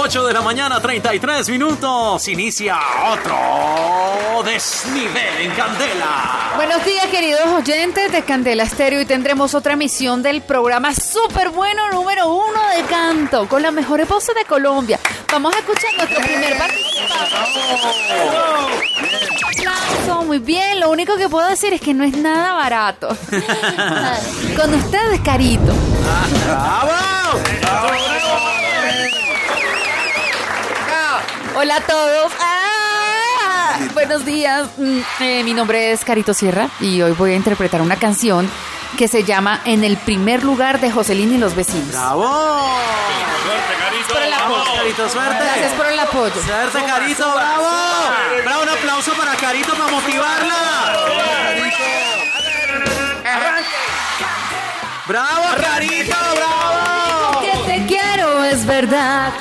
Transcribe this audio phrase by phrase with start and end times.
[0.00, 2.28] 8 de la mañana, 33 minutos.
[2.28, 2.78] Inicia
[3.10, 6.52] otro desnivel en Candela.
[6.54, 9.00] Buenos días, queridos oyentes de Candela Estéreo.
[9.00, 14.08] Y tendremos otra emisión del programa súper bueno número uno de canto con las mejores
[14.08, 15.00] voces de Colombia.
[15.32, 17.08] Vamos a escuchar nuestro primer participante.
[20.26, 20.78] Muy bien.
[20.78, 23.08] Lo único que puedo decir es que no es nada barato.
[24.56, 25.72] Con ustedes, Carito.
[31.60, 32.32] Hola a todos.
[32.40, 34.68] Ah, buenos días.
[34.76, 38.48] Mm, eh, mi nombre es Carito Sierra y hoy voy a interpretar una canción
[38.96, 41.88] que se llama En el primer lugar de Joselín y los vecinos.
[41.88, 42.78] ¡Bravo!
[44.08, 44.72] Por el apoyo.
[44.72, 45.44] Carito, suerte.
[45.44, 46.34] Gracias por el apoyo.
[46.40, 47.68] Suerte, Carito, bravo.
[48.44, 50.54] Bravo, un aplauso para Carito para motivarla.
[55.08, 57.40] Bravo, Carito, bravo.
[57.40, 59.32] Que te quiero es verdad.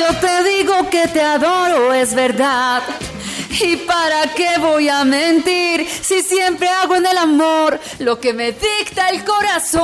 [0.00, 2.82] Yo te digo que te adoro es verdad.
[3.50, 8.52] ¿Y para qué voy a mentir si siempre hago en el amor lo que me
[8.52, 9.82] dicta el corazón?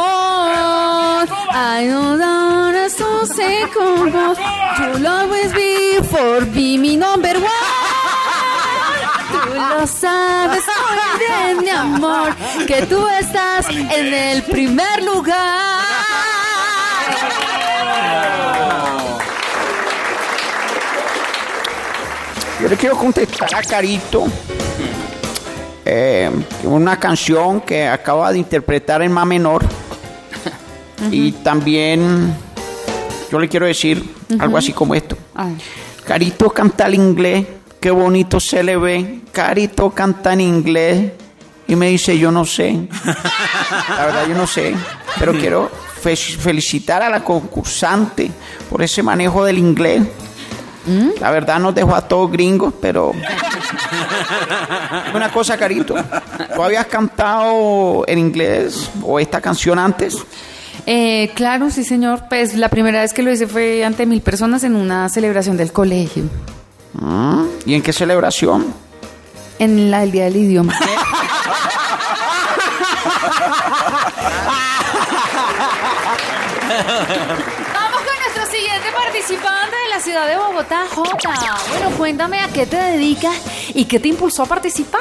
[1.52, 3.70] I know that I'm so sick.
[3.74, 7.46] You'll always be for be mi number one.
[9.32, 10.64] Tú lo sabes
[11.18, 12.34] bien, mi amor,
[12.66, 15.95] que tú estás en el primer lugar.
[22.66, 24.24] Yo le quiero contestar a Carito
[25.84, 26.28] eh,
[26.64, 29.64] una canción que acaba de interpretar en Ma menor.
[31.12, 32.34] Y también
[33.30, 34.02] yo le quiero decir
[34.40, 35.16] algo así como esto.
[35.36, 35.56] Ay.
[36.04, 37.46] Carito canta el inglés,
[37.78, 39.20] qué bonito se le ve.
[39.30, 41.12] Carito canta en inglés
[41.68, 42.88] y me dice, yo no sé.
[43.96, 44.74] La verdad, yo no sé.
[45.20, 45.70] Pero quiero
[46.00, 48.28] fe- felicitar a la concursante
[48.68, 50.02] por ese manejo del inglés.
[51.20, 53.12] La verdad nos dejó a todos gringos, pero...
[55.14, 55.94] Una cosa, Carito.
[56.54, 60.16] ¿Tú habías cantado en inglés o esta canción antes?
[60.86, 62.24] Eh, claro, sí, señor.
[62.28, 65.72] Pues la primera vez que lo hice fue ante mil personas en una celebración del
[65.72, 66.24] colegio,
[66.92, 67.44] ¿Mm?
[67.66, 68.72] ¿Y en qué celebración?
[69.58, 70.78] en la del Día del Idioma.
[78.76, 81.34] Siguiente participante de la ciudad de Bogotá, Jota.
[81.70, 83.34] Bueno, cuéntame a qué te dedicas
[83.74, 85.00] y qué te impulsó a participar.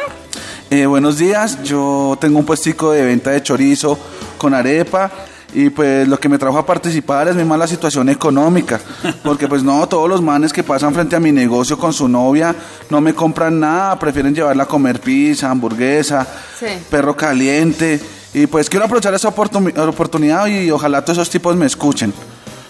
[0.70, 4.00] Eh, buenos días, yo tengo un puestico de venta de chorizo
[4.38, 5.12] con arepa
[5.54, 8.80] y pues lo que me trajo a participar es mi mala situación económica,
[9.26, 12.56] porque pues no, todos los manes que pasan frente a mi negocio con su novia
[12.90, 16.26] no me compran nada, prefieren llevarla a comer pizza, hamburguesa,
[16.58, 16.68] Sí.
[16.90, 18.00] perro caliente
[18.34, 22.14] y pues quiero aprovechar esa oportuni- oportunidad y ojalá todos esos tipos me escuchen.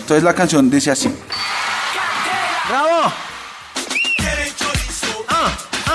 [0.05, 1.11] Entonces la canción dice así.
[2.69, 3.11] Bravo.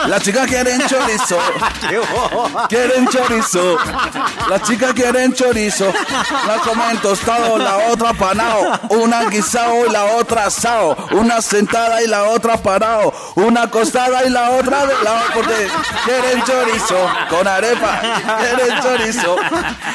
[0.06, 1.38] La chica quieren chorizo.
[2.68, 3.76] Quieren chorizo.
[4.48, 5.92] La chica quieren chorizo.
[6.46, 8.78] La comen tostado, la otra panao.
[8.90, 10.96] Una guisado y la otra asado.
[11.12, 13.12] Una sentada y la otra parado.
[13.36, 15.20] Una acostada y la otra de lado.
[15.34, 15.68] Porque
[16.04, 16.96] quieren chorizo
[17.28, 18.00] con arepa.
[18.40, 19.36] Quieren chorizo.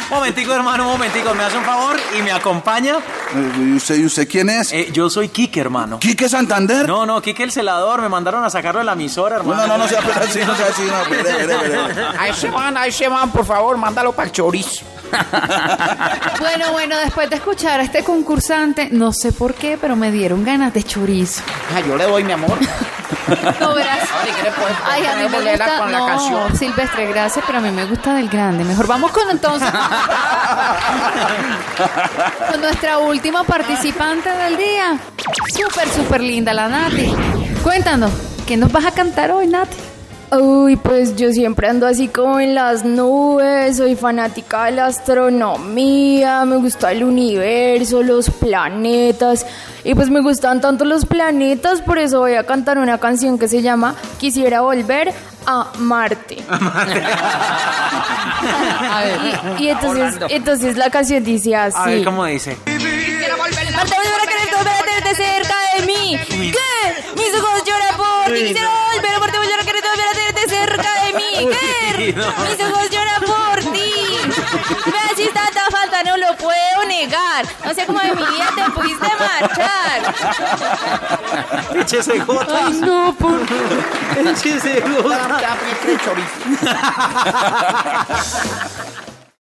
[0.10, 1.34] Momentico, hermano, un momentico.
[1.34, 2.98] ¿Me hace un favor y me acompaña?
[3.34, 4.72] Eh, ¿Y usted, y usted quién es?
[4.72, 6.00] Eh, yo soy Kike, hermano.
[6.00, 6.88] ¿Quique Santander?
[6.88, 8.02] No, no, Kike el celador.
[8.02, 9.62] Me mandaron a sacarlo de la emisora, hermano.
[9.66, 10.83] no, no, no sea así, no sea así.
[10.83, 14.85] No, ese man, a ese man, por favor, mándalo para el chorizo.
[16.39, 20.44] Bueno, bueno, después de escuchar a este concursante, no sé por qué, pero me dieron
[20.44, 21.41] ganas de chorizo.
[21.75, 22.57] Ah, yo le doy mi amor.
[23.59, 24.00] No verás.
[24.22, 25.78] Ay, ¿qué le puedes Ay, a mí me gusta.
[25.79, 26.57] con la no, canción?
[26.57, 28.63] Silvestre, gracias, pero a mí me gusta del grande.
[28.63, 29.69] Mejor vamos con entonces.
[32.51, 34.97] con nuestra última participante del día.
[35.56, 37.13] Súper, súper linda, la Nati.
[37.63, 38.12] Cuéntanos,
[38.45, 39.78] ¿qué nos vas a cantar hoy, Nati?
[40.31, 46.44] Uy, pues yo siempre ando así como en las nubes, soy fanática de la astronomía,
[46.45, 49.45] me gusta el universo, los planetas,
[49.83, 53.47] y pues me gustan tanto los planetas, por eso voy a cantar una canción que
[53.47, 55.13] se llama Quisiera volver
[55.45, 56.38] a Marte.
[59.57, 61.77] Y, y entonces, entonces la canción dice así.
[61.77, 62.57] A ver, ¿cómo dice?
[62.65, 66.18] Marte, volver a querer cerca de mí.
[66.51, 66.75] ¿Qué?
[68.27, 68.39] Mis ojos lloran por ti.
[68.48, 71.31] Quisiera volver a Marte, volver a querer tenerte cerca de mí.
[71.51, 72.13] ¿Qué?
[72.13, 73.92] Mis ojos lloran por ti.
[74.92, 77.45] Me haces tanta falta, no lo puedo negar.
[77.63, 80.16] No sé cómo de mi vida te pudiste marchar.
[81.80, 82.62] Échese gotas.
[82.66, 83.42] Ay, no, por
[84.27, 85.42] Échese gotas.